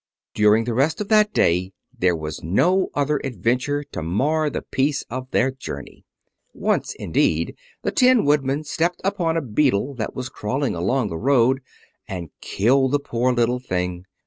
During 0.33 0.63
the 0.63 0.73
rest 0.73 0.99
of 0.99 1.09
that 1.09 1.31
day 1.31 1.73
there 1.95 2.15
was 2.15 2.41
no 2.41 2.89
other 2.95 3.21
adventure 3.23 3.83
to 3.91 4.01
mar 4.01 4.49
the 4.49 4.63
peace 4.63 5.03
of 5.11 5.29
their 5.29 5.51
journey. 5.51 6.05
Once, 6.55 6.95
indeed, 6.95 7.55
the 7.83 7.91
Tin 7.91 8.25
Woodman 8.25 8.63
stepped 8.63 9.01
upon 9.03 9.37
a 9.37 9.43
beetle 9.43 9.93
that 9.99 10.15
was 10.15 10.27
crawling 10.27 10.73
along 10.73 11.09
the 11.09 11.19
road, 11.19 11.59
and 12.07 12.31
killed 12.41 12.93
the 12.93 12.99
poor 12.99 13.31
little 13.31 13.59
thing. 13.59 14.05